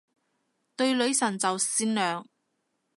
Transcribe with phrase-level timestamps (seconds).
[0.75, 2.27] 對女神就善良